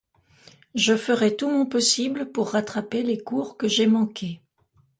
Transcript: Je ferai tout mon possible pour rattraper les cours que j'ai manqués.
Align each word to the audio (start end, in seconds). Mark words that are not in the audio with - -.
Je 0.73 0.97
ferai 0.97 1.35
tout 1.35 1.47
mon 1.47 1.67
possible 1.67 2.31
pour 2.31 2.49
rattraper 2.53 3.03
les 3.03 3.19
cours 3.19 3.55
que 3.55 3.67
j'ai 3.67 3.85
manqués. 3.85 4.41